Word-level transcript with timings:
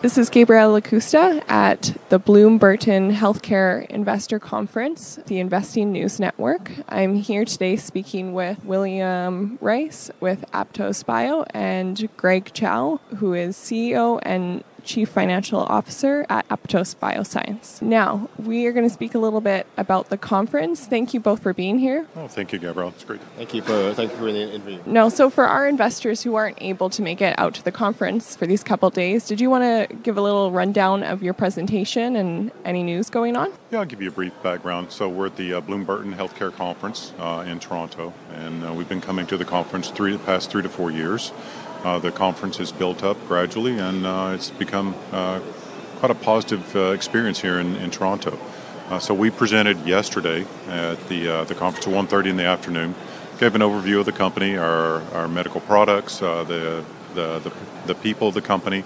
This 0.00 0.16
is 0.16 0.30
Gabriela 0.30 0.80
Lacusta 0.80 1.42
at 1.50 1.96
the 2.08 2.20
Bloom 2.20 2.56
Burton 2.56 3.12
Healthcare 3.12 3.84
Investor 3.86 4.38
Conference, 4.38 5.18
the 5.26 5.40
Investing 5.40 5.90
News 5.90 6.20
Network. 6.20 6.70
I'm 6.88 7.16
here 7.16 7.44
today 7.44 7.74
speaking 7.74 8.32
with 8.32 8.64
William 8.64 9.58
Rice 9.60 10.08
with 10.20 10.44
Aptose 10.52 11.04
Bio 11.04 11.44
and 11.50 12.08
Greg 12.16 12.52
Chow, 12.54 13.00
who 13.16 13.34
is 13.34 13.56
CEO 13.56 14.20
and 14.22 14.62
Chief 14.88 15.08
Financial 15.08 15.60
Officer 15.60 16.24
at 16.30 16.48
Aptose 16.48 16.96
Bioscience. 16.96 17.82
Now, 17.82 18.30
we 18.38 18.64
are 18.66 18.72
going 18.72 18.88
to 18.88 18.92
speak 18.92 19.14
a 19.14 19.18
little 19.18 19.42
bit 19.42 19.66
about 19.76 20.08
the 20.08 20.16
conference. 20.16 20.86
Thank 20.86 21.12
you 21.12 21.20
both 21.20 21.42
for 21.42 21.52
being 21.52 21.78
here. 21.78 22.06
Oh, 22.16 22.26
thank 22.26 22.52
you, 22.52 22.58
Gabrielle. 22.58 22.88
It's 22.88 23.04
great. 23.04 23.20
Thank 23.36 23.52
you 23.52 23.60
for 23.60 23.92
thank 23.92 24.12
you 24.12 24.16
for 24.16 24.32
the 24.32 24.54
interview. 24.54 24.80
Now, 24.86 25.10
so 25.10 25.28
for 25.28 25.44
our 25.44 25.68
investors 25.68 26.22
who 26.22 26.36
aren't 26.36 26.56
able 26.62 26.88
to 26.88 27.02
make 27.02 27.20
it 27.20 27.38
out 27.38 27.52
to 27.54 27.62
the 27.62 27.70
conference 27.70 28.34
for 28.34 28.46
these 28.46 28.64
couple 28.64 28.88
days, 28.88 29.26
did 29.26 29.42
you 29.42 29.50
want 29.50 29.64
to 29.64 29.94
give 29.96 30.16
a 30.16 30.22
little 30.22 30.50
rundown 30.50 31.02
of 31.02 31.22
your 31.22 31.34
presentation 31.34 32.16
and 32.16 32.50
any 32.64 32.82
news 32.82 33.10
going 33.10 33.36
on? 33.36 33.52
Yeah, 33.70 33.80
I'll 33.80 33.84
give 33.84 34.00
you 34.00 34.08
a 34.08 34.12
brief 34.12 34.32
background. 34.42 34.90
So 34.90 35.06
we're 35.10 35.26
at 35.26 35.36
the 35.36 35.52
uh, 35.52 35.60
Bloom 35.60 35.84
Burton 35.84 36.14
Healthcare 36.14 36.52
Conference 36.52 37.12
uh, 37.18 37.44
in 37.46 37.60
Toronto, 37.60 38.14
and 38.32 38.64
uh, 38.64 38.72
we've 38.72 38.88
been 38.88 39.02
coming 39.02 39.26
to 39.26 39.36
the 39.36 39.44
conference 39.44 39.90
three 39.90 40.12
the 40.12 40.18
past 40.18 40.50
three 40.50 40.62
to 40.62 40.70
four 40.70 40.90
years. 40.90 41.30
Uh, 41.84 41.98
the 41.98 42.10
conference 42.10 42.56
has 42.56 42.72
built 42.72 43.04
up 43.04 43.16
gradually, 43.28 43.78
and 43.78 44.04
uh, 44.04 44.32
it's 44.34 44.50
become 44.50 44.96
uh, 45.12 45.38
quite 45.98 46.10
a 46.10 46.14
positive 46.14 46.74
uh, 46.74 46.90
experience 46.90 47.40
here 47.40 47.60
in, 47.60 47.76
in 47.76 47.90
Toronto. 47.90 48.36
Uh, 48.88 48.98
so 48.98 49.14
we 49.14 49.30
presented 49.30 49.78
yesterday 49.86 50.44
at 50.66 51.08
the 51.08 51.28
uh, 51.28 51.44
the 51.44 51.54
conference 51.54 51.86
at 51.86 51.92
1:30 51.92 52.30
in 52.30 52.36
the 52.36 52.44
afternoon. 52.44 52.96
Gave 53.38 53.54
an 53.54 53.60
overview 53.60 54.00
of 54.00 54.06
the 54.06 54.12
company, 54.12 54.56
our, 54.56 55.02
our 55.12 55.28
medical 55.28 55.60
products, 55.60 56.18
the, 56.18 56.84
the, 57.14 57.38
the 57.38 57.52
the 57.86 57.94
people 57.94 58.26
of 58.26 58.34
the 58.34 58.42
company. 58.42 58.82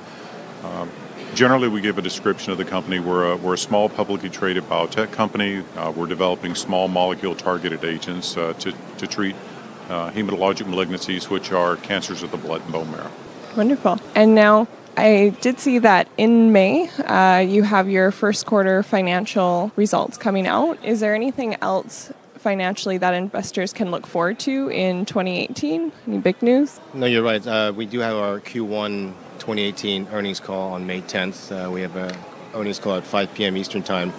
Um, 0.62 0.90
generally, 1.34 1.68
we 1.68 1.80
give 1.80 1.96
a 1.96 2.02
description 2.02 2.52
of 2.52 2.58
the 2.58 2.64
company. 2.66 3.00
We're 3.00 3.32
a, 3.32 3.36
we're 3.36 3.54
a 3.54 3.58
small 3.58 3.88
publicly 3.88 4.28
traded 4.28 4.64
biotech 4.64 5.12
company. 5.12 5.64
we're 5.96 6.06
developing 6.06 6.54
small 6.54 6.88
molecule 6.88 7.34
targeted 7.34 7.84
agents 7.84 8.34
to, 8.34 8.74
to 8.98 9.06
treat 9.06 9.34
uh, 9.92 10.10
hematologic 10.10 10.66
malignancies, 10.66 11.28
which 11.28 11.52
are 11.52 11.76
cancers 11.76 12.22
of 12.22 12.30
the 12.30 12.38
blood 12.38 12.62
and 12.62 12.72
bone 12.72 12.90
marrow. 12.90 13.10
Wonderful. 13.56 14.00
And 14.14 14.34
now 14.34 14.66
I 14.96 15.36
did 15.40 15.60
see 15.60 15.78
that 15.78 16.08
in 16.16 16.52
May 16.52 16.88
uh, 16.88 17.38
you 17.38 17.62
have 17.62 17.88
your 17.90 18.10
first 18.10 18.46
quarter 18.46 18.82
financial 18.82 19.70
results 19.76 20.16
coming 20.16 20.46
out. 20.46 20.82
Is 20.82 21.00
there 21.00 21.14
anything 21.14 21.56
else 21.60 22.10
financially 22.36 22.98
that 22.98 23.14
investors 23.14 23.72
can 23.72 23.90
look 23.90 24.06
forward 24.06 24.38
to 24.40 24.68
in 24.70 25.04
2018? 25.04 25.92
Any 26.06 26.18
big 26.18 26.42
news? 26.42 26.80
No, 26.94 27.06
you're 27.06 27.22
right. 27.22 27.46
Uh, 27.46 27.72
we 27.76 27.84
do 27.86 28.00
have 28.00 28.16
our 28.16 28.40
Q1 28.40 29.12
2018 29.38 30.08
earnings 30.12 30.40
call 30.40 30.72
on 30.72 30.86
May 30.86 31.02
10th. 31.02 31.52
Uh, 31.52 31.70
we 31.70 31.82
have 31.82 31.94
an 31.96 32.16
earnings 32.54 32.78
call 32.78 32.96
at 32.96 33.04
5 33.04 33.34
p.m. 33.34 33.56
Eastern 33.56 33.82
Time. 33.82 34.12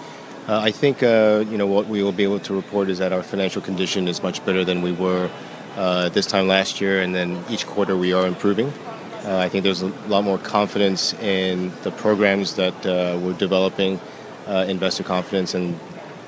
Uh, 0.46 0.60
I 0.60 0.70
think 0.70 1.02
uh, 1.02 1.44
you 1.48 1.56
know 1.56 1.66
what 1.66 1.86
we 1.86 2.02
will 2.02 2.12
be 2.12 2.22
able 2.22 2.40
to 2.40 2.54
report 2.54 2.90
is 2.90 2.98
that 2.98 3.12
our 3.12 3.22
financial 3.22 3.62
condition 3.62 4.06
is 4.06 4.22
much 4.22 4.44
better 4.44 4.62
than 4.62 4.82
we 4.82 4.92
were 4.92 5.30
uh, 5.76 6.08
this 6.10 6.26
time 6.26 6.46
last 6.46 6.80
year, 6.80 7.02
and 7.02 7.14
then 7.14 7.44
each 7.50 7.66
quarter 7.66 7.96
we 7.96 8.12
are 8.12 8.26
improving. 8.26 8.72
Uh, 9.24 9.38
I 9.38 9.48
think 9.48 9.64
there's 9.64 9.82
a 9.82 9.88
lot 10.06 10.22
more 10.22 10.38
confidence 10.38 11.14
in 11.14 11.72
the 11.82 11.90
programs 11.90 12.56
that 12.56 12.74
uh, 12.86 13.18
we're 13.18 13.32
developing, 13.32 13.98
uh, 14.46 14.66
investor 14.68 15.02
confidence, 15.02 15.54
and 15.54 15.78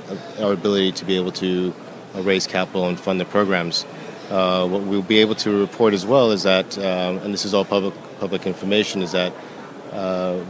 uh, 0.08 0.44
our 0.46 0.52
ability 0.52 0.92
to 0.92 1.04
be 1.04 1.16
able 1.16 1.32
to 1.32 1.74
uh, 2.14 2.22
raise 2.22 2.46
capital 2.46 2.88
and 2.88 2.98
fund 2.98 3.20
the 3.20 3.24
programs. 3.24 3.84
what 4.30 4.82
we'll 4.82 5.02
be 5.02 5.18
able 5.18 5.34
to 5.34 5.60
report 5.60 5.92
as 5.94 6.06
well 6.06 6.30
is 6.30 6.44
that, 6.44 6.78
um, 6.78 7.18
and 7.18 7.34
this 7.34 7.44
is 7.44 7.52
all 7.52 7.64
public 7.64 7.94
public 8.18 8.46
information, 8.46 9.02
is 9.02 9.12
that 9.12 9.32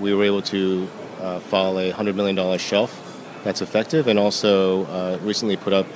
we 0.00 0.14
were 0.14 0.24
able 0.24 0.42
to 0.42 0.86
file 1.50 1.78
a 1.78 1.92
$100 1.92 2.14
million 2.14 2.58
shelf 2.58 3.02
that's 3.42 3.60
effective, 3.60 4.06
and 4.06 4.18
also 4.18 5.18
recently 5.18 5.56
put 5.56 5.72
up 5.72 5.86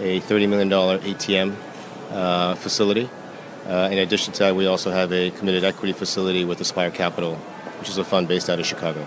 a 0.00 0.20
$30 0.20 0.48
million 0.48 0.70
ATM 0.70 1.54
uh, 2.12 2.54
facility. 2.54 3.08
Uh, 3.66 3.88
in 3.90 3.98
addition 3.98 4.32
to 4.34 4.40
that, 4.40 4.56
we 4.56 4.66
also 4.66 4.90
have 4.90 5.12
a 5.12 5.30
committed 5.30 5.64
equity 5.64 5.92
facility 5.92 6.44
with 6.44 6.60
Aspire 6.60 6.90
Capital, 6.90 7.36
which 7.78 7.88
is 7.88 7.98
a 7.98 8.04
fund 8.04 8.28
based 8.28 8.50
out 8.50 8.58
of 8.58 8.66
Chicago. 8.66 9.06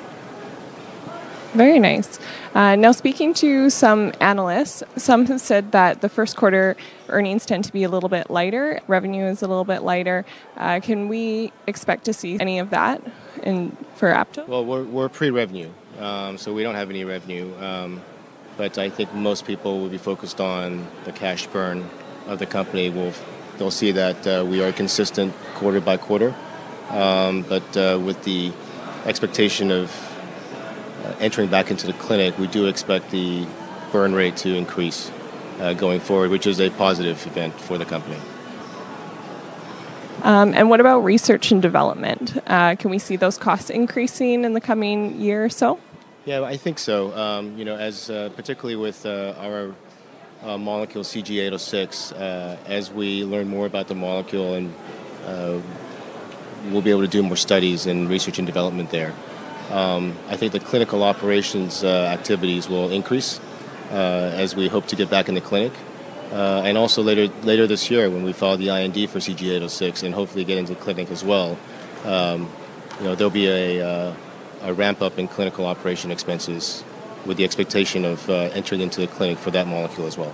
Very 1.54 1.80
nice. 1.80 2.20
Uh, 2.54 2.76
now, 2.76 2.92
speaking 2.92 3.34
to 3.36 3.70
some 3.70 4.12
analysts, 4.20 4.84
some 4.98 5.26
have 5.28 5.40
said 5.40 5.72
that 5.72 6.02
the 6.02 6.10
first 6.10 6.36
quarter 6.36 6.76
earnings 7.08 7.46
tend 7.46 7.64
to 7.64 7.72
be 7.72 7.84
a 7.84 7.90
little 7.90 8.10
bit 8.10 8.30
lighter, 8.30 8.82
revenue 8.88 9.24
is 9.26 9.42
a 9.42 9.48
little 9.48 9.64
bit 9.64 9.82
lighter. 9.82 10.26
Uh, 10.58 10.82
can 10.82 11.08
we 11.08 11.54
expect 11.66 12.04
to 12.06 12.14
see 12.14 12.38
any 12.42 12.60
of 12.60 12.72
that 12.72 13.02
in 13.44 13.72
for 13.96 14.10
Apto? 14.10 14.46
Well, 14.48 14.66
we're, 14.66 14.84
we're 14.84 15.08
pre-revenue, 15.08 15.70
um, 16.00 16.38
so 16.38 16.54
we 16.54 16.62
don't 16.62 16.76
have 16.76 16.90
any 16.90 17.06
revenue. 17.06 17.54
Um, 17.62 18.02
but 18.58 18.78
I 18.78 18.90
think 18.90 19.14
most 19.14 19.46
people 19.46 19.80
will 19.80 19.90
be 19.90 19.98
focused 19.98 20.42
on 20.42 20.86
the 21.06 21.14
cash 21.14 21.48
burn 21.48 21.90
of 22.28 22.40
the 22.40 22.46
company 22.46 22.90
will 22.90 23.14
they'll 23.58 23.72
see 23.72 23.92
that 23.92 24.28
uh, 24.28 24.46
we 24.46 24.62
are 24.62 24.72
consistent 24.72 25.34
quarter 25.56 25.80
by 25.80 25.98
quarter. 25.98 26.36
Um, 26.90 27.42
but 27.44 27.78
uh, 27.78 28.00
with 28.04 28.24
the 28.24 28.52
expectation 29.06 29.72
of 29.72 29.92
uh, 31.04 31.16
entering 31.20 31.50
back 31.50 31.72
into 31.72 31.88
the 31.88 31.94
clinic, 31.94 32.38
we 32.38 32.48
do 32.48 32.68
expect 32.68 33.12
the 33.12 33.46
burn 33.92 34.14
rate 34.14 34.38
to 34.38 34.56
increase 34.56 35.12
uh, 35.60 35.74
going 35.74 36.00
forward, 36.00 36.30
which 36.30 36.48
is 36.48 36.60
a 36.60 36.70
positive 36.72 37.26
event 37.28 37.54
for 37.60 37.78
the 37.78 37.86
company. 37.86 38.18
Um, 40.24 40.54
and 40.54 40.70
what 40.70 40.80
about 40.80 41.00
research 41.02 41.52
and 41.52 41.62
development? 41.62 42.38
Uh, 42.48 42.76
can 42.76 42.90
we 42.90 42.98
see 42.98 43.16
those 43.16 43.38
costs 43.38 43.70
increasing 43.70 44.44
in 44.44 44.54
the 44.54 44.62
coming 44.62 45.20
year 45.20 45.46
or 45.46 45.50
so? 45.50 45.80
Yeah, 46.26 46.42
I 46.42 46.58
think 46.58 46.80
so. 46.80 47.16
Um, 47.16 47.58
you 47.58 47.66
know, 47.66 47.76
as 47.76 48.10
uh, 48.10 48.30
particularly 48.36 48.76
with 48.76 49.06
our 49.06 49.76
uh, 50.44 50.58
molecule 50.58 51.04
CG806 51.04 52.14
uh, 52.14 52.58
as 52.66 52.92
we 52.92 53.24
learn 53.24 53.48
more 53.48 53.66
about 53.66 53.88
the 53.88 53.96
molecule 53.96 54.54
and 54.54 54.74
uh, 55.26 55.60
we'll 56.72 56.82
be 56.82 56.92
able 56.92 57.02
to 57.02 57.08
do 57.08 57.24
more 57.24 57.36
studies 57.36 57.86
and 57.86 58.10
research 58.10 58.38
and 58.38 58.46
development 58.46 58.90
there. 58.92 59.14
Um, 59.72 60.16
I 60.28 60.38
think 60.38 60.52
the 60.52 60.60
clinical 60.60 61.04
operations 61.04 61.84
uh, 61.84 61.88
activities 62.14 62.70
will 62.70 62.92
increase 62.92 63.40
uh, 63.92 64.32
as 64.36 64.56
we 64.56 64.68
hope 64.68 64.88
to 64.88 64.96
get 64.96 65.10
back 65.10 65.28
in 65.28 65.36
the 65.36 65.42
clinic. 65.42 65.74
Uh, 66.32 66.64
and 66.66 66.78
also 66.78 67.04
later 67.04 67.28
later 67.44 67.68
this 67.68 67.90
year 67.90 68.10
when 68.10 68.24
we 68.24 68.34
file 68.34 68.58
the 68.58 68.70
IND 68.70 69.10
for 69.10 69.20
CG806 69.20 70.04
and 70.04 70.14
hopefully 70.14 70.44
get 70.44 70.58
into 70.58 70.74
the 70.74 70.80
clinic 70.80 71.12
as 71.12 71.24
well, 71.24 71.58
um, 72.04 72.50
you 73.00 73.06
know, 73.06 73.16
there'll 73.16 73.30
be 73.30 73.48
a, 73.48 74.16
a 74.62 74.74
ramp 74.74 75.02
up 75.02 75.20
in 75.20 75.28
clinical 75.28 75.66
operation 75.66 76.12
expenses 76.12 76.84
with 77.26 77.38
the 77.38 77.44
expectation 77.44 78.06
of 78.06 78.30
uh, 78.30 78.50
entering 78.54 78.82
into 78.82 79.02
the 79.02 79.08
clinic 79.08 79.38
for 79.38 79.52
that 79.52 79.68
molecule 79.68 80.08
as 80.08 80.18
well. 80.18 80.34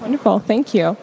Wonderful, 0.00 0.40
thank 0.40 0.74
you. 0.74 0.96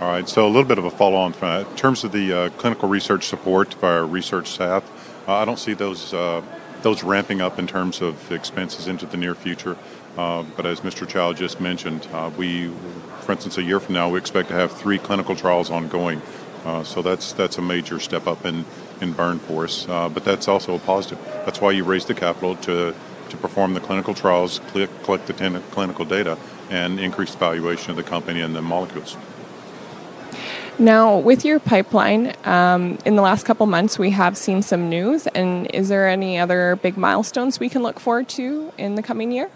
All 0.00 0.08
right, 0.08 0.26
so 0.26 0.46
a 0.46 0.48
little 0.48 0.64
bit 0.64 0.78
of 0.78 0.86
a 0.86 0.90
follow 0.90 1.16
on 1.16 1.34
from 1.34 1.48
that. 1.48 1.70
In 1.70 1.76
terms 1.76 2.04
of 2.04 2.12
the 2.12 2.32
uh, 2.32 2.48
clinical 2.50 2.88
research 2.88 3.26
support 3.26 3.74
of 3.74 3.84
our 3.84 4.06
research 4.06 4.48
staff, 4.48 4.82
uh, 5.28 5.34
I 5.34 5.44
don't 5.44 5.58
see 5.58 5.74
those, 5.74 6.14
uh, 6.14 6.40
those 6.80 7.02
ramping 7.02 7.42
up 7.42 7.58
in 7.58 7.66
terms 7.66 8.00
of 8.00 8.32
expenses 8.32 8.86
into 8.86 9.04
the 9.04 9.18
near 9.18 9.34
future. 9.34 9.76
Uh, 10.16 10.42
but 10.56 10.64
as 10.64 10.80
Mr. 10.80 11.06
Chow 11.06 11.34
just 11.34 11.60
mentioned, 11.60 12.08
uh, 12.12 12.30
we, 12.36 12.68
for 13.20 13.32
instance, 13.32 13.58
a 13.58 13.62
year 13.62 13.78
from 13.78 13.94
now, 13.94 14.08
we 14.08 14.18
expect 14.18 14.48
to 14.48 14.54
have 14.54 14.72
three 14.72 14.98
clinical 14.98 15.36
trials 15.36 15.70
ongoing. 15.70 16.22
Uh, 16.64 16.84
so 16.84 17.02
that's 17.02 17.32
that's 17.32 17.58
a 17.58 17.62
major 17.62 17.98
step 17.98 18.26
up 18.26 18.44
in, 18.44 18.64
in 19.00 19.12
burn 19.12 19.38
for 19.38 19.64
us. 19.64 19.88
Uh, 19.88 20.08
but 20.08 20.24
that's 20.24 20.48
also 20.48 20.74
a 20.74 20.78
positive. 20.78 21.18
That's 21.44 21.60
why 21.60 21.72
you 21.72 21.84
raise 21.84 22.04
the 22.04 22.14
capital 22.14 22.56
to, 22.56 22.94
to 23.28 23.36
perform 23.36 23.74
the 23.74 23.80
clinical 23.80 24.14
trials, 24.14 24.60
collect 25.02 25.26
the 25.26 25.32
ten- 25.32 25.62
clinical 25.70 26.04
data, 26.04 26.36
and 26.70 27.00
increase 27.00 27.32
the 27.32 27.38
valuation 27.38 27.90
of 27.90 27.96
the 27.96 28.02
company 28.02 28.40
and 28.40 28.54
the 28.54 28.62
molecules. 28.62 29.16
Now, 30.78 31.18
with 31.18 31.44
your 31.44 31.60
pipeline, 31.60 32.34
um, 32.44 32.96
in 33.04 33.14
the 33.14 33.20
last 33.20 33.44
couple 33.44 33.66
months, 33.66 33.98
we 33.98 34.10
have 34.10 34.38
seen 34.38 34.62
some 34.62 34.88
news. 34.88 35.26
And 35.26 35.66
is 35.74 35.90
there 35.90 36.08
any 36.08 36.38
other 36.38 36.76
big 36.76 36.96
milestones 36.96 37.60
we 37.60 37.68
can 37.68 37.82
look 37.82 38.00
forward 38.00 38.28
to 38.30 38.72
in 38.78 38.94
the 38.94 39.02
coming 39.02 39.30
year? 39.30 39.50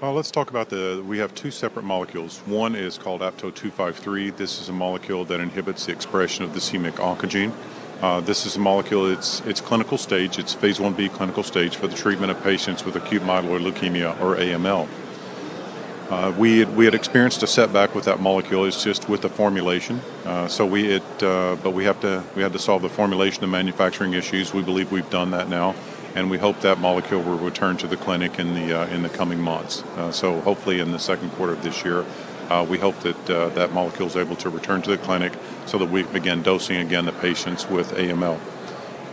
Well, 0.00 0.12
let's 0.12 0.30
talk 0.30 0.50
about 0.50 0.68
the. 0.68 1.02
We 1.04 1.18
have 1.18 1.34
two 1.34 1.50
separate 1.50 1.84
molecules. 1.84 2.38
One 2.46 2.76
is 2.76 2.96
called 2.96 3.20
APTO 3.20 3.52
253. 3.52 4.30
This 4.30 4.60
is 4.60 4.68
a 4.68 4.72
molecule 4.72 5.24
that 5.24 5.40
inhibits 5.40 5.86
the 5.86 5.92
expression 5.92 6.44
of 6.44 6.54
the 6.54 6.60
c-Myc 6.60 6.92
oncogene. 6.92 7.52
Uh, 8.00 8.20
this 8.20 8.46
is 8.46 8.54
a 8.54 8.60
molecule. 8.60 9.10
It's 9.10 9.40
it's 9.40 9.60
clinical 9.60 9.98
stage. 9.98 10.38
It's 10.38 10.54
phase 10.54 10.78
1b 10.78 11.12
clinical 11.14 11.42
stage 11.42 11.74
for 11.74 11.88
the 11.88 11.96
treatment 11.96 12.30
of 12.30 12.40
patients 12.44 12.84
with 12.84 12.94
acute 12.94 13.22
myeloid 13.22 13.68
leukemia 13.68 14.20
or 14.20 14.36
AML. 14.36 14.86
Uh, 16.10 16.32
we 16.38 16.60
had, 16.60 16.76
we 16.76 16.84
had 16.84 16.94
experienced 16.94 17.42
a 17.42 17.48
setback 17.48 17.96
with 17.96 18.04
that 18.04 18.20
molecule. 18.20 18.66
It's 18.66 18.84
just 18.84 19.08
with 19.08 19.22
the 19.22 19.28
formulation. 19.28 20.00
Uh, 20.24 20.46
so 20.46 20.64
we 20.64 20.86
it 20.92 21.22
uh, 21.24 21.56
but 21.56 21.72
we 21.72 21.82
have 21.86 21.98
to 22.02 22.22
we 22.36 22.42
had 22.42 22.52
to 22.52 22.60
solve 22.60 22.82
the 22.82 22.88
formulation 22.88 23.42
and 23.42 23.50
manufacturing 23.50 24.12
issues. 24.12 24.54
We 24.54 24.62
believe 24.62 24.92
we've 24.92 25.10
done 25.10 25.32
that 25.32 25.48
now 25.48 25.74
and 26.14 26.30
we 26.30 26.38
hope 26.38 26.60
that 26.60 26.78
molecule 26.78 27.22
will 27.22 27.38
return 27.38 27.76
to 27.78 27.86
the 27.86 27.96
clinic 27.96 28.38
in 28.38 28.54
the 28.54 28.80
uh, 28.80 28.86
in 28.86 29.02
the 29.02 29.08
coming 29.08 29.40
months. 29.40 29.82
Uh, 29.96 30.10
so 30.10 30.40
hopefully 30.40 30.80
in 30.80 30.92
the 30.92 30.98
second 30.98 31.30
quarter 31.30 31.52
of 31.52 31.62
this 31.62 31.84
year, 31.84 32.04
uh, 32.48 32.66
we 32.68 32.78
hope 32.78 32.98
that 33.00 33.26
that 33.26 33.72
molecule 33.72 34.08
is 34.08 34.16
able 34.16 34.36
to 34.36 34.48
return 34.50 34.82
to 34.82 34.90
the 34.90 34.98
clinic 34.98 35.32
so 35.66 35.78
that 35.78 35.90
we 35.90 36.02
begin 36.04 36.42
dosing 36.42 36.76
again 36.76 37.04
the 37.04 37.12
patients 37.12 37.68
with 37.68 37.92
AML. 37.92 38.40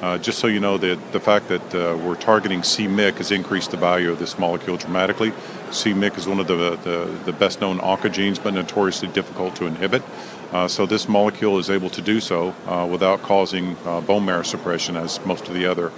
Uh, 0.01 0.17
just 0.17 0.39
so 0.39 0.47
you 0.47 0.59
know, 0.59 0.77
the, 0.77 0.99
the 1.13 1.19
fact 1.19 1.47
that 1.47 1.73
uh, 1.73 1.97
we're 1.97 2.15
targeting 2.15 2.61
c-Myc 2.61 3.15
has 3.15 3.31
increased 3.31 3.71
the 3.71 3.77
value 3.77 4.11
of 4.11 4.19
this 4.19 4.37
molecule 4.37 4.75
dramatically. 4.75 5.31
c-Myc 5.71 6.17
is 6.17 6.27
one 6.27 6.39
of 6.39 6.47
the, 6.47 6.75
the, 6.83 7.05
the 7.25 7.31
best 7.31 7.61
known 7.61 7.79
oncogenes, 7.79 8.41
but 8.41 8.53
notoriously 8.53 9.07
difficult 9.07 9.55
to 9.55 9.65
inhibit. 9.65 10.03
Uh, 10.51 10.67
so 10.67 10.85
this 10.85 11.07
molecule 11.07 11.57
is 11.59 11.69
able 11.69 11.89
to 11.89 12.01
do 12.01 12.19
so 12.19 12.53
uh, 12.67 12.85
without 12.85 13.21
causing 13.21 13.77
uh, 13.85 14.01
bone 14.01 14.25
marrow 14.25 14.43
suppression, 14.43 14.95
as 14.95 15.23
most 15.25 15.47
of 15.47 15.53
the 15.53 15.65
other 15.65 15.87
uh, 15.87 15.91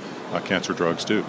cancer 0.46 0.74
drugs 0.74 1.06
do. 1.06 1.26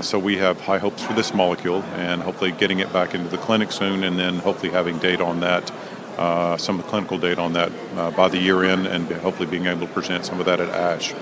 so 0.00 0.18
we 0.18 0.36
have 0.38 0.60
high 0.60 0.78
hopes 0.78 1.02
for 1.02 1.12
this 1.12 1.34
molecule, 1.34 1.82
and 1.96 2.22
hopefully 2.22 2.52
getting 2.52 2.78
it 2.78 2.92
back 2.92 3.14
into 3.14 3.28
the 3.28 3.38
clinic 3.38 3.72
soon, 3.72 4.04
and 4.04 4.18
then 4.18 4.38
hopefully 4.38 4.72
having 4.72 4.98
data 4.98 5.24
on 5.24 5.40
that 5.40 5.70
uh, 6.18 6.58
some 6.58 6.78
of 6.78 6.84
the 6.84 6.90
clinical 6.90 7.18
data 7.18 7.40
on 7.40 7.54
that 7.54 7.72
uh, 7.96 8.10
by 8.10 8.28
the 8.28 8.38
year 8.38 8.64
end 8.64 8.86
and 8.86 9.10
hopefully 9.22 9.48
being 9.48 9.66
able 9.66 9.86
to 9.86 9.92
present 9.92 10.24
some 10.24 10.40
of 10.40 10.46
that 10.46 10.60
at 10.60 10.68
ASH. 10.68 11.14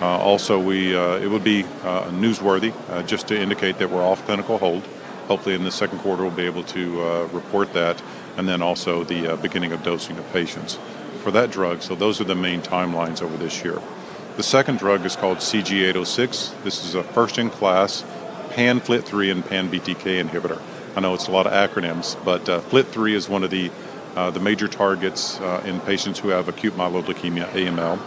Uh, 0.00 0.06
also, 0.06 0.58
we 0.58 0.96
uh, 0.96 1.16
it 1.16 1.28
would 1.28 1.44
be 1.44 1.62
uh, 1.84 2.04
newsworthy 2.10 2.72
just 3.06 3.28
to 3.28 3.38
indicate 3.38 3.78
that 3.78 3.90
we're 3.90 4.02
off 4.02 4.24
clinical 4.24 4.56
hold. 4.56 4.82
Hopefully, 5.28 5.54
in 5.54 5.62
the 5.62 5.70
second 5.70 5.98
quarter, 5.98 6.22
we'll 6.22 6.32
be 6.32 6.46
able 6.46 6.64
to 6.64 7.28
report 7.32 7.72
that, 7.74 8.02
and 8.36 8.48
then 8.48 8.62
also 8.62 9.04
the 9.04 9.36
beginning 9.36 9.72
of 9.72 9.82
dosing 9.82 10.16
of 10.16 10.32
patients 10.32 10.78
for 11.22 11.30
that 11.30 11.50
drug. 11.50 11.82
So 11.82 11.94
those 11.94 12.20
are 12.20 12.24
the 12.24 12.34
main 12.34 12.62
timelines 12.62 13.22
over 13.22 13.36
this 13.36 13.62
year. 13.62 13.78
The 14.40 14.44
second 14.44 14.78
drug 14.78 15.04
is 15.04 15.16
called 15.16 15.36
CG806. 15.36 16.62
This 16.62 16.82
is 16.82 16.94
a 16.94 17.02
first-in-class 17.02 18.04
pan 18.48 18.80
FLT3 18.80 19.32
and 19.32 19.44
pan 19.44 19.70
BTK 19.70 20.24
inhibitor. 20.24 20.62
I 20.96 21.00
know 21.00 21.12
it's 21.12 21.28
a 21.28 21.30
lot 21.30 21.46
of 21.46 21.52
acronyms, 21.52 22.16
but 22.24 22.48
uh, 22.48 22.62
FLT3 22.62 23.12
is 23.12 23.28
one 23.28 23.44
of 23.44 23.50
the 23.50 23.70
uh, 24.16 24.30
the 24.30 24.40
major 24.40 24.66
targets 24.66 25.38
uh, 25.40 25.62
in 25.66 25.78
patients 25.80 26.20
who 26.20 26.28
have 26.28 26.48
acute 26.48 26.72
myeloid 26.72 27.04
leukemia, 27.04 27.50
AML, 27.50 28.00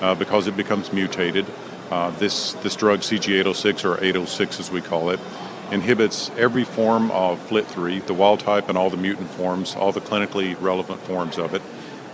uh, 0.00 0.14
because 0.14 0.46
it 0.46 0.56
becomes 0.56 0.92
mutated. 0.92 1.46
Uh, 1.90 2.10
this, 2.10 2.52
this 2.62 2.76
drug, 2.76 3.00
CG806, 3.00 3.84
or 3.84 3.96
806 3.96 4.60
as 4.60 4.70
we 4.70 4.80
call 4.80 5.10
it, 5.10 5.18
inhibits 5.72 6.30
every 6.36 6.62
form 6.62 7.10
of 7.10 7.40
FLT3, 7.48 8.06
the 8.06 8.14
wild 8.14 8.38
type 8.38 8.68
and 8.68 8.78
all 8.78 8.88
the 8.88 8.96
mutant 8.96 9.30
forms, 9.30 9.74
all 9.74 9.90
the 9.90 10.00
clinically 10.00 10.54
relevant 10.60 11.00
forms 11.00 11.38
of 11.38 11.54
it. 11.54 11.62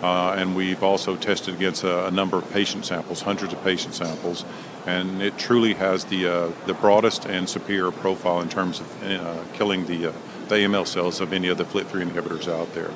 Uh, 0.03 0.37
and 0.39 0.55
we've 0.55 0.83
also 0.83 1.17
tested 1.17 1.55
against 1.55 1.83
a, 1.83 2.07
a, 2.07 2.11
number 2.11 2.37
of 2.37 2.49
patient 2.53 2.85
samples, 2.87 3.23
hundreds 3.23 3.53
of 3.53 3.63
patient 3.65 3.95
samples, 3.95 4.45
and 4.87 5.21
it 5.21 5.37
truly 5.37 5.75
has 5.75 6.05
the 6.05 6.25
uh, 6.25 6.53
the 6.67 6.75
broadest 6.75 7.27
and 7.27 7.49
superior 7.49 7.91
profile 7.91 8.41
in 8.41 8.49
terms 8.49 8.79
of 8.79 9.03
uh, 9.03 9.43
killing 9.55 9.87
the, 9.87 10.07
uh, 10.07 10.13
the 10.49 10.55
AML 10.55 10.87
cells 10.87 11.21
of 11.21 11.33
any 11.33 11.49
of 11.49 11.59
the 11.59 11.65
FLT3 11.65 12.11
inhibitors 12.11 12.47
out 12.47 12.73
there. 12.75 12.93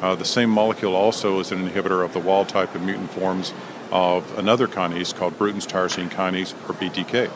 Uh, 0.00 0.14
the 0.14 0.24
same 0.24 0.48
molecule 0.48 0.94
also 0.94 1.40
is 1.40 1.50
an 1.50 1.68
inhibitor 1.68 2.04
of 2.04 2.12
the 2.12 2.20
wild 2.20 2.48
type 2.48 2.74
and 2.76 2.86
mutant 2.86 3.10
forms 3.10 3.52
of 3.90 4.38
another 4.38 4.68
kinase 4.68 5.14
called 5.14 5.36
Bruton's 5.38 5.66
tyrosine 5.66 6.10
kinase, 6.10 6.52
or 6.68 6.74
BTK. 6.74 7.30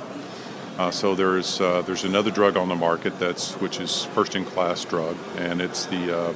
Uh, 0.79 0.91
so 0.91 1.15
there's 1.15 1.61
uh, 1.61 1.83
there's 1.83 2.05
another 2.05 2.31
drug 2.31 2.57
on 2.57 2.69
the 2.69 2.77
market 2.77 3.19
that's 3.19 3.55
which 3.55 3.81
is 3.81 4.05
first 4.05 4.37
in 4.37 4.45
class 4.45 4.85
drug, 4.85 5.17
and 5.37 5.61
it's 5.61 5.87
the 5.87 6.17
uh, 6.17 6.33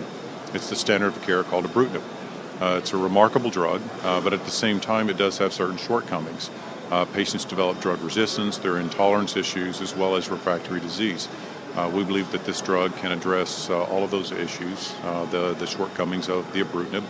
it's 0.52 0.70
the 0.70 0.76
standard 0.76 1.08
of 1.08 1.22
care 1.22 1.42
called 1.44 1.64
ibrutinib. 1.66 2.02
Uh, 2.60 2.76
it's 2.78 2.92
a 2.92 2.96
remarkable 2.96 3.50
drug, 3.50 3.82
uh, 4.02 4.20
but 4.20 4.32
at 4.32 4.44
the 4.44 4.50
same 4.50 4.80
time, 4.80 5.10
it 5.10 5.16
does 5.16 5.38
have 5.38 5.52
certain 5.52 5.76
shortcomings. 5.76 6.50
patients 7.12 7.44
develop 7.44 7.80
drug 7.80 8.00
resistance, 8.02 8.58
there 8.58 8.72
are 8.72 8.80
intolerance 8.80 9.36
issues, 9.36 9.80
as 9.80 9.94
well 9.94 10.16
as 10.16 10.30
refractory 10.30 10.80
disease. 10.80 11.28
Uh, 11.74 11.90
we 11.92 12.04
believe 12.04 12.30
that 12.30 12.44
this 12.44 12.60
drug 12.60 12.94
can 12.96 13.10
address 13.10 13.68
uh, 13.68 13.82
all 13.84 14.04
of 14.04 14.10
those 14.12 14.30
issues, 14.30 14.94
uh, 15.02 15.24
the, 15.26 15.54
the 15.54 15.66
shortcomings 15.66 16.28
of 16.28 16.50
the 16.52 16.62
ibrutinib. 16.62 17.02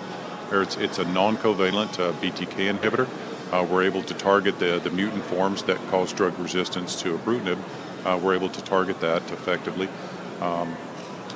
It's, 0.52 0.76
it's 0.76 0.98
a 0.98 1.04
non-covalent 1.04 1.98
uh, 2.00 2.12
BTK 2.14 2.72
inhibitor. 2.72 3.06
Uh, 3.52 3.62
we're 3.62 3.82
able 3.82 4.02
to 4.02 4.14
target 4.14 4.58
the, 4.58 4.80
the 4.82 4.88
mutant 4.88 5.22
forms 5.24 5.64
that 5.64 5.76
cause 5.88 6.14
drug 6.14 6.38
resistance 6.38 7.00
to 7.02 7.18
ibrutinib. 7.18 7.58
Uh, 8.06 8.18
we're 8.22 8.34
able 8.34 8.48
to 8.48 8.62
target 8.62 9.00
that 9.00 9.22
effectively. 9.30 9.88
Um, 10.40 10.74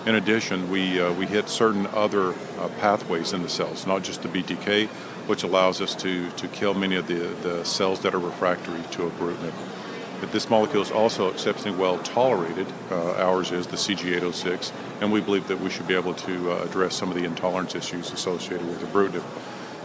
in 0.07 0.15
addition, 0.15 0.71
we, 0.71 1.03
we 1.13 1.27
hit 1.27 1.49
certain 1.49 1.87
other 1.89 2.33
pathways 2.81 3.33
in 3.33 3.43
the 3.43 3.49
cells, 3.49 3.87
not 3.87 4.03
just 4.03 4.23
the 4.23 4.29
BTK, 4.29 4.89
which 5.29 5.43
allows 5.43 5.81
us 5.81 5.95
to, 5.97 6.31
to 6.31 6.49
kill 6.49 6.75
many 6.75 6.97
of 6.97 7.07
the, 7.07 7.19
the 7.43 7.65
cells 7.65 8.01
that 8.01 8.15
are 8.15 8.19
refractory 8.19 8.81
to 8.93 9.03
ibrutinib. 9.11 9.53
But 10.21 10.33
this 10.33 10.51
molecule 10.51 10.83
is 10.83 10.91
also 10.91 11.31
exceptionally 11.31 11.79
well 11.79 11.99
tolerated. 11.99 12.67
Uh, 12.91 13.13
ours 13.15 13.53
is 13.53 13.69
the 13.69 13.77
CG806, 13.77 14.73
and 15.01 15.13
we 15.13 15.21
believe 15.21 15.47
that 15.49 15.61
we 15.61 15.71
should 15.71 15.87
be 15.87 15.95
able 15.95 16.15
to 16.15 16.53
uh, 16.53 16.65
address 16.65 16.97
some 16.97 17.09
of 17.09 17.15
the 17.15 17.25
intolerance 17.25 17.75
issues 17.75 18.11
associated 18.13 18.67
with 18.67 18.81
ibrutinib. 18.81 19.23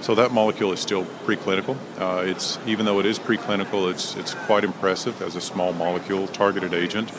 So 0.01 0.15
that 0.15 0.31
molecule 0.31 0.73
is 0.73 0.79
still 0.79 1.05
preclinical. 1.25 1.77
Uh, 1.97 2.23
it's 2.25 2.57
even 2.65 2.85
though 2.85 2.99
it 2.99 3.05
is 3.05 3.19
preclinical, 3.19 3.89
it's 3.89 4.15
it's 4.15 4.33
quite 4.33 4.63
impressive 4.63 5.21
as 5.21 5.35
a 5.35 5.41
small 5.41 5.71
molecule 5.71 6.27
targeted 6.27 6.73
agent. 6.73 7.09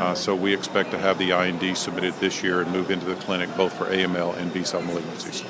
Uh, 0.00 0.14
so 0.14 0.34
we 0.34 0.54
expect 0.54 0.90
to 0.90 0.98
have 0.98 1.18
the 1.18 1.30
IND 1.30 1.76
submitted 1.76 2.14
this 2.14 2.42
year 2.42 2.62
and 2.62 2.72
move 2.72 2.90
into 2.90 3.04
the 3.04 3.16
clinic 3.16 3.54
both 3.54 3.72
for 3.74 3.84
AML 3.84 4.34
and 4.38 4.52
B 4.52 4.64
cell 4.64 4.80
malignancies. 4.80 5.44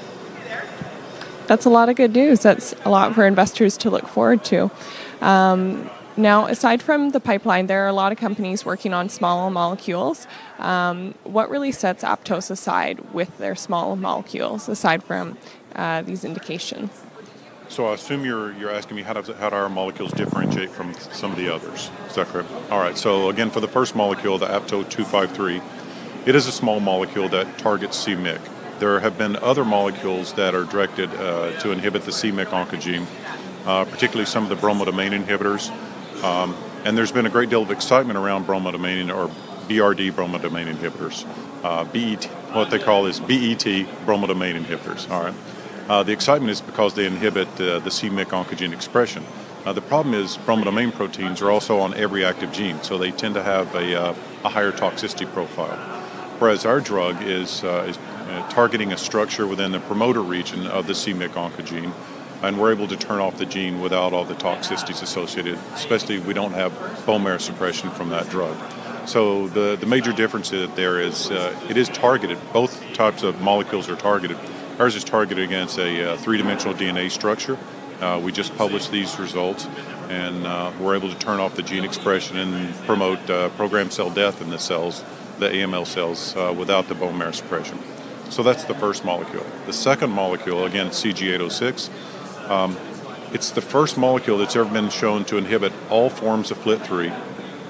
That's 1.47 1.67
a 1.67 1.70
lot 1.70 1.88
of 1.88 1.94
good 1.94 2.12
news. 2.12 2.41
That's 2.41 2.75
a 2.85 2.91
lot 2.91 3.14
for 3.14 3.26
investors 3.26 3.76
to 3.79 3.91
look 3.91 4.08
forward 4.08 4.44
to. 4.47 4.70
Um, 5.20 5.88
now, 6.17 6.47
aside 6.47 6.82
from 6.82 7.11
the 7.11 7.20
pipeline, 7.20 7.67
there 7.69 7.85
are 7.85 7.88
a 7.88 7.93
lot 7.93 8.11
of 8.11 8.19
companies 8.19 8.64
working 8.64 8.93
on 8.93 9.08
small 9.08 9.50
molecules. 9.50 10.26
Um, 10.58 11.14
what 11.23 11.49
really 11.49 11.70
sets 11.70 12.02
Aptose 12.02 12.50
aside 12.50 13.14
with 13.14 13.38
their 13.38 13.55
small 13.55 13.94
molecules, 13.94 14.69
aside 14.69 15.05
from 15.05 15.38
uh, 15.76 16.02
these 16.02 16.25
indications? 16.25 16.91
So 17.71 17.87
I 17.87 17.95
assume 17.95 18.25
you're 18.25 18.53
you're 18.55 18.73
asking 18.73 18.97
me 18.97 19.03
how 19.03 19.13
does 19.13 19.29
how 19.39 19.49
do 19.49 19.55
our 19.55 19.69
molecules 19.69 20.11
differentiate 20.11 20.71
from 20.71 20.93
some 20.95 21.31
of 21.31 21.37
the 21.37 21.55
others? 21.55 21.89
Is 22.09 22.17
that 22.17 22.27
correct? 22.27 22.51
All 22.69 22.81
right. 22.81 22.99
So 22.99 23.31
again, 23.31 23.49
for 23.49 23.61
the 23.61 23.69
first 23.69 23.95
molecule, 23.95 24.39
the 24.39 24.47
Apto 24.47 24.89
253, 24.91 25.63
it 26.27 26.35
is 26.35 26.49
a 26.49 26.53
small 26.53 26.81
molecule 26.81 27.29
that 27.29 27.59
targets 27.59 27.97
c-Myc. 27.97 28.41
There 28.81 28.99
have 28.99 29.17
been 29.17 29.37
other 29.37 29.65
molecules 29.65 30.33
that 30.33 30.53
are 30.53 30.65
directed 30.65 31.11
uh, 31.15 31.61
to 31.61 31.71
inhibit 31.71 32.03
the 32.03 32.11
c-Myc 32.11 32.49
oncogene, 32.49 33.07
uh, 33.67 33.85
particularly 33.85 34.27
some 34.27 34.43
of 34.43 34.49
the 34.49 34.57
bromodomain 34.57 35.13
inhibitors. 35.17 35.71
Um, 36.25 36.57
and 36.85 36.99
there's 36.99 37.13
been 37.13 37.27
a 37.27 37.31
great 37.31 37.51
deal 37.51 37.63
of 37.63 37.71
excitement 37.71 38.19
around 38.19 38.47
bromodomain 38.47 39.15
or 39.15 39.29
BRD 39.69 40.11
bromodomain 40.11 40.75
inhibitors. 40.75 41.25
Uh, 41.63 41.85
BET, 41.85 42.25
what 42.53 42.71
they 42.71 42.81
call 42.81 43.07
is 43.07 43.21
BET 43.21 43.65
bromodomain 44.07 44.61
inhibitors. 44.61 45.09
All 45.09 45.23
right. 45.23 45.35
Uh, 45.91 46.05
the 46.05 46.13
excitement 46.13 46.53
is 46.53 46.61
because 46.61 46.95
they 46.95 47.05
inhibit 47.05 47.49
uh, 47.61 47.81
the 47.81 47.91
c-Myc 47.91 48.29
oncogene 48.29 48.73
expression. 48.73 49.25
Uh, 49.67 49.73
the 49.73 49.81
problem 49.81 50.15
is 50.15 50.39
bromodomain 50.39 50.95
proteins 50.95 51.43
are 51.43 51.51
also 51.51 51.81
on 51.81 51.93
every 51.95 52.25
active 52.25 52.53
gene, 52.53 52.81
so 52.85 52.97
they 52.97 53.11
tend 53.11 53.35
to 53.35 53.43
have 53.43 53.75
a, 53.75 54.00
uh, 54.00 54.14
a 54.45 54.49
higher 54.49 54.71
toxicity 54.71 55.26
profile. 55.33 55.76
Whereas 56.38 56.64
our 56.64 56.81
drug 56.81 57.21
is, 57.25 57.64
uh, 57.64 57.87
is 57.88 57.97
targeting 58.55 58.93
a 58.93 58.97
structure 58.97 59.49
within 59.49 59.73
the 59.73 59.81
promoter 59.81 60.23
region 60.23 60.64
of 60.69 60.87
the 60.87 60.95
c-Myc 60.95 61.31
oncogene 61.31 61.93
and 62.41 62.61
we're 62.61 62.71
able 62.73 62.87
to 62.87 62.97
turn 62.97 63.19
off 63.19 63.37
the 63.37 63.45
gene 63.45 63.81
without 63.81 64.12
all 64.12 64.25
the 64.25 64.35
toxicities 64.35 65.03
associated, 65.03 65.59
especially 65.75 66.21
we 66.21 66.33
don't 66.33 66.53
have 66.53 66.73
bone 67.05 67.25
marrow 67.25 67.38
suppression 67.38 67.91
from 67.91 68.11
that 68.11 68.29
drug. 68.31 68.57
So 69.09 69.49
the, 69.49 69.75
the 69.75 69.87
major 69.87 70.12
difference 70.12 70.50
there 70.50 71.00
is 71.00 71.33
uh, 71.33 71.53
it 71.69 71.76
is 71.76 71.88
targeted. 71.88 72.38
Both 72.53 72.81
types 72.95 73.25
of 73.25 73.41
molecules 73.41 73.88
are 73.88 73.97
targeted. 73.97 74.38
Ours 74.81 74.97
is 74.97 75.05
targeted 75.05 75.45
against 75.45 75.79
a 75.79 76.13
uh, 76.13 76.17
three-dimensional 76.17 76.75
DNA 76.75 77.11
structure. 77.11 77.59
Uh, 78.01 78.19
we 78.25 78.33
just 78.33 78.57
published 78.57 78.91
these 78.91 79.19
results, 79.19 79.67
and 80.09 80.47
uh, 80.47 80.73
we're 80.81 80.97
able 80.97 81.11
to 81.11 81.19
turn 81.19 81.39
off 81.39 81.55
the 81.55 81.63
gene 81.63 81.85
expression 81.85 82.39
and 82.39 82.75
promote 82.87 83.29
uh, 83.29 83.51
programmed 83.51 83.93
cell 83.93 84.09
death 84.09 84.41
in 84.41 84.49
the 84.49 84.59
cells, 84.59 85.05
the 85.39 85.51
AML 85.51 85.87
cells, 85.87 86.35
uh, 86.35 86.55
without 86.57 86.89
the 86.89 86.95
bone 86.95 87.19
marrow 87.19 87.31
suppression. 87.31 87.79
So 88.31 88.43
that's 88.43 88.65
the 88.65 88.73
first 88.73 89.05
molecule. 89.05 89.45
The 89.67 89.75
second 89.75 90.13
molecule, 90.13 90.65
again, 90.65 90.87
CG806, 90.87 92.49
um, 92.49 92.79
it's 93.35 93.51
the 93.51 93.61
first 93.61 93.99
molecule 93.99 94.39
that's 94.39 94.57
ever 94.57 94.73
been 94.73 94.89
shown 94.89 95.27
to 95.27 95.37
inhibit 95.37 95.75
all 95.91 96.09
forms 96.09 96.51
of 96.51 96.57
FLT3 96.61 97.13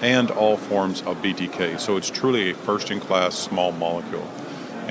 and 0.01 0.31
all 0.31 0.57
forms 0.57 1.03
of 1.03 1.21
BTK. 1.21 1.81
So 1.81 1.97
it's 1.97 2.09
truly 2.09 2.51
a 2.51 2.55
first 2.55 2.93
in 2.93 3.01
class 3.01 3.35
small 3.35 3.73
molecule. 3.73 4.29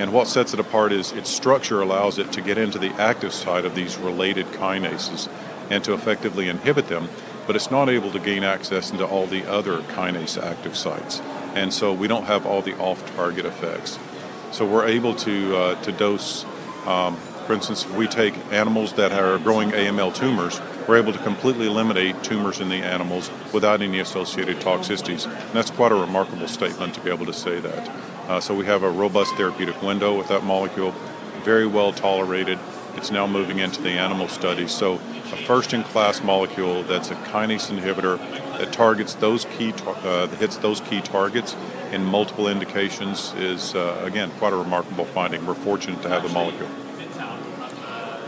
And 0.00 0.14
what 0.14 0.28
sets 0.28 0.54
it 0.54 0.60
apart 0.60 0.92
is 0.92 1.12
its 1.12 1.28
structure 1.28 1.82
allows 1.82 2.18
it 2.18 2.32
to 2.32 2.40
get 2.40 2.56
into 2.56 2.78
the 2.78 2.88
active 2.94 3.34
site 3.34 3.66
of 3.66 3.74
these 3.74 3.98
related 3.98 4.46
kinases 4.46 5.30
and 5.68 5.84
to 5.84 5.92
effectively 5.92 6.48
inhibit 6.48 6.88
them, 6.88 7.10
but 7.46 7.54
it's 7.54 7.70
not 7.70 7.90
able 7.90 8.10
to 8.12 8.18
gain 8.18 8.42
access 8.42 8.90
into 8.90 9.06
all 9.06 9.26
the 9.26 9.44
other 9.44 9.80
kinase 9.82 10.42
active 10.42 10.74
sites. 10.74 11.20
And 11.54 11.70
so 11.70 11.92
we 11.92 12.08
don't 12.08 12.24
have 12.24 12.46
all 12.46 12.62
the 12.62 12.78
off 12.78 13.04
target 13.14 13.44
effects. 13.44 13.98
So 14.52 14.64
we're 14.64 14.86
able 14.86 15.14
to, 15.16 15.56
uh, 15.56 15.82
to 15.82 15.92
dose 15.92 16.46
um, 16.86 17.16
for 17.46 17.54
instance, 17.54 17.84
if 17.84 17.94
we 17.96 18.06
take 18.06 18.34
animals 18.52 18.92
that 18.92 19.10
are 19.10 19.36
growing 19.38 19.72
AML 19.72 20.14
tumors, 20.14 20.60
we're 20.86 20.98
able 20.98 21.12
to 21.12 21.18
completely 21.18 21.66
eliminate 21.66 22.22
tumors 22.22 22.60
in 22.60 22.68
the 22.68 22.76
animals 22.76 23.28
without 23.52 23.82
any 23.82 23.98
associated 23.98 24.58
toxicities. 24.60 25.26
And 25.26 25.52
that's 25.52 25.70
quite 25.70 25.90
a 25.90 25.96
remarkable 25.96 26.46
statement 26.46 26.94
to 26.94 27.00
be 27.00 27.10
able 27.10 27.26
to 27.26 27.32
say 27.32 27.58
that. 27.58 27.90
Uh, 28.30 28.38
so 28.38 28.54
we 28.54 28.64
have 28.64 28.84
a 28.84 28.88
robust 28.88 29.34
therapeutic 29.34 29.82
window 29.82 30.16
with 30.16 30.28
that 30.28 30.44
molecule, 30.44 30.92
very 31.42 31.66
well 31.66 31.92
tolerated, 31.92 32.60
It's 32.94 33.10
now 33.10 33.26
moving 33.26 33.58
into 33.58 33.82
the 33.82 33.90
animal 33.90 34.28
study. 34.28 34.68
So, 34.68 34.94
a 34.94 35.36
first-in-class 35.48 36.22
molecule 36.22 36.84
that's 36.84 37.10
a 37.10 37.16
kinase 37.16 37.70
inhibitor 37.70 38.18
that 38.58 38.72
targets 38.72 39.14
those 39.14 39.46
key 39.46 39.72
tar- 39.72 39.96
uh, 40.04 40.26
that 40.26 40.38
hits 40.38 40.58
those 40.58 40.80
key 40.80 41.00
targets 41.00 41.56
in 41.90 42.04
multiple 42.04 42.46
indications 42.46 43.32
is 43.34 43.74
uh, 43.74 44.00
again 44.04 44.30
quite 44.38 44.52
a 44.52 44.56
remarkable 44.56 45.06
finding. 45.06 45.44
We're 45.44 45.54
fortunate 45.54 46.00
to 46.02 46.08
have 46.08 46.22
the 46.22 46.28
molecule. 46.28 46.68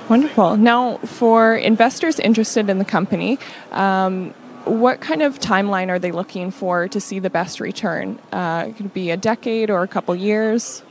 Wonderful. 0.09 0.57
Now, 0.57 0.99
for 0.99 1.57
investors 1.57 2.19
interested 2.19 2.69
in 2.69 2.79
the 2.79 2.85
company, 2.85 3.39
um, 3.71 4.35
what 4.65 5.01
kind 5.01 5.23
of 5.23 5.39
timeline 5.39 5.89
are 5.89 5.99
they 5.99 6.13
looking 6.13 6.51
for 6.51 6.89
to 6.89 7.01
see 7.01 7.19
the 7.19 7.31
best 7.31 7.61
return? 7.61 8.19
Uh, 8.33 8.67
it 8.69 8.77
could 8.77 8.95
be 8.95 9.11
a 9.11 9.17
decade 9.17 9.71
or 9.71 9.83
a 9.83 9.89
couple 9.89 10.15
years. 10.15 10.83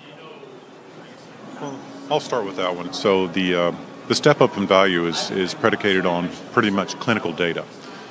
Well, 1.60 1.80
I'll 2.10 2.20
start 2.20 2.46
with 2.46 2.58
that 2.58 2.76
one. 2.76 2.94
So 2.94 3.28
the 3.28 3.56
uh, 3.56 3.76
the 4.08 4.16
step 4.16 4.42
up 4.42 4.58
in 4.58 4.68
value 4.68 5.06
is 5.08 5.32
is 5.32 5.54
predicated 5.54 6.06
on 6.06 6.30
pretty 6.52 6.70
much 6.70 7.00
clinical 7.00 7.32
data. 7.32 7.66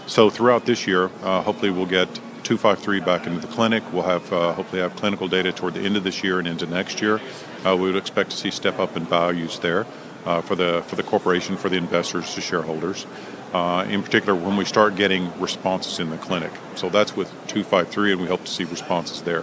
So 0.06 0.30
throughout 0.30 0.66
this 0.66 0.86
year, 0.86 1.10
uh, 1.22 1.42
hopefully 1.42 1.70
we'll 1.70 1.86
get 1.86 2.12
253 2.44 3.00
back 3.00 3.26
into 3.26 3.40
the 3.40 3.52
clinic. 3.52 3.82
We'll 3.92 4.04
have 4.04 4.32
uh, 4.32 4.52
hopefully 4.54 4.82
have 4.82 4.96
clinical 4.96 5.28
data 5.28 5.52
toward 5.52 5.74
the 5.74 5.80
end 5.80 5.96
of 5.96 6.04
this 6.04 6.24
year 6.24 6.38
and 6.38 6.48
into 6.48 6.66
next 6.66 7.00
year. 7.02 7.20
Uh, 7.64 7.76
we 7.76 7.82
would 7.82 7.96
expect 7.96 8.30
to 8.30 8.36
see 8.36 8.50
step 8.50 8.78
up 8.78 8.96
in 8.96 9.04
values 9.04 9.58
there 9.58 9.86
uh, 10.24 10.40
for 10.40 10.56
the 10.56 10.82
for 10.86 10.96
the 10.96 11.02
corporation, 11.02 11.56
for 11.56 11.68
the 11.68 11.76
investors, 11.76 12.34
the 12.34 12.40
shareholders. 12.40 13.06
Uh, 13.52 13.84
in 13.88 14.02
particular, 14.02 14.34
when 14.34 14.56
we 14.56 14.64
start 14.64 14.94
getting 14.94 15.36
responses 15.40 15.98
in 15.98 16.10
the 16.10 16.16
clinic. 16.18 16.52
So 16.76 16.88
that's 16.88 17.16
with 17.16 17.28
253, 17.48 18.12
and 18.12 18.20
we 18.20 18.28
hope 18.28 18.44
to 18.44 18.50
see 18.50 18.62
responses 18.64 19.22
there. 19.22 19.42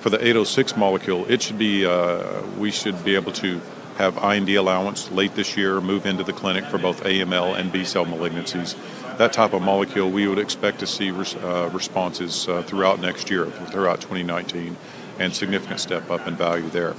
For 0.00 0.08
the 0.08 0.16
806 0.16 0.76
molecule, 0.76 1.26
it 1.30 1.42
should 1.42 1.58
be 1.58 1.84
uh, 1.84 2.42
we 2.58 2.70
should 2.70 3.04
be 3.04 3.14
able 3.14 3.32
to 3.32 3.60
have 3.96 4.16
IND 4.24 4.48
allowance 4.50 5.10
late 5.10 5.34
this 5.34 5.56
year, 5.56 5.80
move 5.80 6.06
into 6.06 6.24
the 6.24 6.32
clinic 6.32 6.64
for 6.64 6.78
both 6.78 7.02
AML 7.04 7.58
and 7.58 7.70
B 7.70 7.84
cell 7.84 8.04
malignancies. 8.04 8.76
That 9.18 9.32
type 9.32 9.52
of 9.52 9.62
molecule, 9.62 10.10
we 10.10 10.26
would 10.26 10.38
expect 10.38 10.80
to 10.80 10.86
see 10.86 11.10
res- 11.10 11.36
uh, 11.36 11.70
responses 11.72 12.48
uh, 12.48 12.62
throughout 12.62 13.00
next 13.00 13.30
year, 13.30 13.46
throughout 13.46 14.00
2019, 14.00 14.76
and 15.18 15.34
significant 15.34 15.80
step 15.80 16.10
up 16.10 16.26
in 16.26 16.34
value 16.34 16.68
there. 16.70 16.94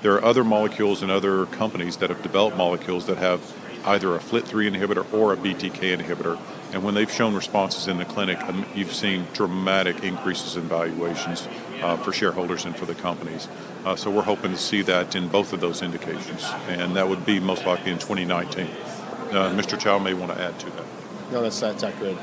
There 0.00 0.14
are 0.14 0.24
other 0.24 0.44
molecules 0.44 1.02
and 1.02 1.10
other 1.10 1.46
companies 1.46 1.98
that 1.98 2.08
have 2.08 2.22
developed 2.22 2.56
molecules 2.56 3.06
that 3.06 3.18
have 3.18 3.40
either 3.84 4.14
a 4.14 4.18
FLT3 4.18 4.74
inhibitor 4.74 5.12
or 5.12 5.32
a 5.32 5.36
BTK 5.36 5.96
inhibitor. 5.96 6.38
And 6.72 6.84
when 6.84 6.94
they've 6.94 7.10
shown 7.10 7.34
responses 7.34 7.88
in 7.88 7.96
the 7.96 8.04
clinic, 8.04 8.38
um, 8.42 8.66
you've 8.74 8.94
seen 8.94 9.26
dramatic 9.32 10.04
increases 10.04 10.56
in 10.56 10.62
valuations 10.62 11.48
uh, 11.82 11.96
for 11.96 12.12
shareholders 12.12 12.64
and 12.64 12.76
for 12.76 12.84
the 12.84 12.94
companies. 12.94 13.48
Uh, 13.84 13.96
so 13.96 14.10
we're 14.10 14.22
hoping 14.22 14.50
to 14.50 14.58
see 14.58 14.82
that 14.82 15.14
in 15.16 15.28
both 15.28 15.52
of 15.52 15.60
those 15.60 15.80
indications, 15.80 16.44
and 16.68 16.94
that 16.96 17.08
would 17.08 17.24
be 17.24 17.40
most 17.40 17.64
likely 17.64 17.90
in 17.90 17.98
2019. 17.98 18.66
Uh, 18.66 19.50
Mr. 19.50 19.78
Chow 19.78 19.98
may 19.98 20.14
want 20.14 20.32
to 20.32 20.40
add 20.40 20.58
to 20.58 20.66
that. 20.70 20.84
No, 21.32 21.42
that's 21.42 21.60
that's 21.60 21.82
accurate. 21.82 22.16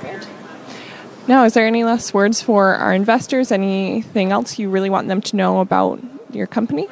Good. 0.00 0.26
Now, 1.28 1.44
is 1.44 1.54
there 1.54 1.66
any 1.66 1.84
last 1.84 2.14
words 2.14 2.42
for 2.42 2.74
our 2.74 2.92
investors? 2.92 3.52
Anything 3.52 4.32
else 4.32 4.58
you 4.58 4.68
really 4.70 4.90
want 4.90 5.06
them 5.06 5.20
to 5.22 5.36
know 5.36 5.60
about 5.60 6.00
your 6.32 6.48
company? 6.48 6.88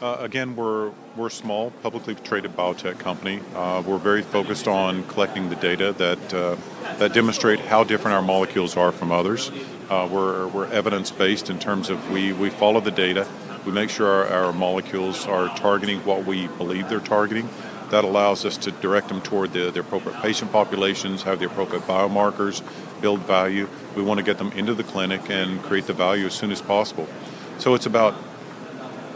Uh, 0.00 0.16
again, 0.20 0.56
we're 0.56 0.90
we're 1.14 1.28
small, 1.28 1.70
publicly 1.82 2.14
traded 2.14 2.56
biotech 2.56 2.98
company. 2.98 3.38
Uh, 3.54 3.82
we're 3.86 3.98
very 3.98 4.22
focused 4.22 4.66
on 4.66 5.04
collecting 5.08 5.50
the 5.50 5.56
data 5.56 5.92
that 5.92 6.32
uh, 6.32 6.56
that 6.96 7.12
demonstrate 7.12 7.60
how 7.60 7.84
different 7.84 8.14
our 8.14 8.22
molecules 8.22 8.78
are 8.78 8.92
from 8.92 9.12
others. 9.12 9.50
Uh, 9.90 10.08
we're 10.10 10.46
we're 10.48 10.66
evidence 10.72 11.10
based 11.10 11.50
in 11.50 11.58
terms 11.58 11.90
of 11.90 12.10
we 12.10 12.32
we 12.32 12.48
follow 12.48 12.80
the 12.80 12.90
data. 12.90 13.28
We 13.66 13.72
make 13.72 13.90
sure 13.90 14.06
our, 14.06 14.46
our 14.46 14.52
molecules 14.54 15.26
are 15.26 15.54
targeting 15.58 15.98
what 16.06 16.24
we 16.24 16.46
believe 16.46 16.88
they're 16.88 17.00
targeting. 17.00 17.50
That 17.90 18.04
allows 18.04 18.46
us 18.46 18.56
to 18.58 18.70
direct 18.70 19.08
them 19.08 19.20
toward 19.20 19.52
the, 19.52 19.70
the 19.70 19.80
appropriate 19.80 20.22
patient 20.22 20.50
populations, 20.50 21.24
have 21.24 21.40
the 21.40 21.46
appropriate 21.46 21.82
biomarkers, 21.82 22.62
build 23.02 23.20
value. 23.20 23.68
We 23.94 24.02
want 24.02 24.16
to 24.16 24.24
get 24.24 24.38
them 24.38 24.50
into 24.52 24.72
the 24.72 24.84
clinic 24.84 25.28
and 25.28 25.62
create 25.62 25.86
the 25.86 25.92
value 25.92 26.24
as 26.24 26.32
soon 26.32 26.52
as 26.52 26.62
possible. 26.62 27.06
So 27.58 27.74
it's 27.74 27.84
about 27.84 28.14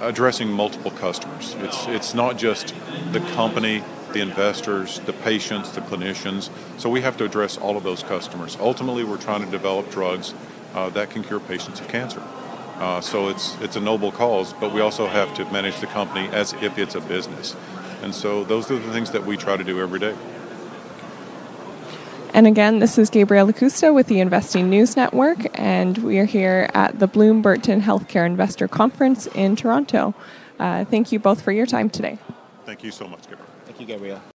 addressing 0.08 0.50
multiple 0.50 0.90
customers. 0.90 1.54
It's 1.58 1.86
it's 1.86 2.14
not 2.14 2.38
just 2.38 2.74
the 3.12 3.20
company, 3.34 3.82
the 4.12 4.20
investors, 4.20 5.00
the 5.00 5.12
patients, 5.12 5.70
the 5.70 5.80
clinicians. 5.80 6.50
So 6.78 6.88
we 6.88 7.00
have 7.02 7.16
to 7.18 7.24
address 7.24 7.56
all 7.56 7.76
of 7.76 7.82
those 7.82 8.02
customers. 8.02 8.56
Ultimately, 8.60 9.04
we're 9.04 9.18
trying 9.18 9.44
to 9.44 9.50
develop 9.50 9.90
drugs 9.90 10.34
uh, 10.74 10.90
that 10.90 11.10
can 11.10 11.22
cure 11.22 11.40
patients 11.40 11.80
of 11.80 11.88
cancer. 11.88 12.22
Uh, 12.78 13.00
so 13.00 13.28
it's 13.28 13.56
it's 13.60 13.76
a 13.76 13.80
noble 13.80 14.10
cause, 14.10 14.52
but 14.54 14.72
we 14.72 14.80
also 14.80 15.06
have 15.06 15.34
to 15.34 15.44
manage 15.52 15.78
the 15.80 15.86
company 15.86 16.28
as 16.28 16.52
if 16.54 16.78
it's 16.78 16.94
a 16.94 17.00
business. 17.00 17.56
And 18.02 18.14
so 18.14 18.44
those 18.44 18.70
are 18.70 18.78
the 18.78 18.92
things 18.92 19.12
that 19.12 19.24
we 19.24 19.36
try 19.36 19.56
to 19.56 19.64
do 19.64 19.80
every 19.80 19.98
day. 19.98 20.14
And 22.34 22.48
again, 22.48 22.80
this 22.80 22.98
is 22.98 23.10
Gabrielle 23.10 23.46
Acusta 23.46 23.94
with 23.94 24.08
the 24.08 24.18
Investing 24.18 24.68
News 24.68 24.96
Network, 24.96 25.38
and 25.56 25.96
we 25.98 26.18
are 26.18 26.24
here 26.24 26.68
at 26.74 26.98
the 26.98 27.06
Bloom 27.06 27.42
Burton 27.42 27.80
Healthcare 27.80 28.26
Investor 28.26 28.66
Conference 28.66 29.28
in 29.28 29.54
Toronto. 29.54 30.16
Uh, 30.58 30.84
thank 30.84 31.12
you 31.12 31.20
both 31.20 31.40
for 31.40 31.52
your 31.52 31.64
time 31.64 31.88
today. 31.88 32.18
Thank 32.66 32.82
you 32.82 32.90
so 32.90 33.06
much, 33.06 33.22
Gabrielle. 33.28 33.46
Thank 33.66 33.78
you, 33.78 33.86
Gabrielle. 33.86 34.33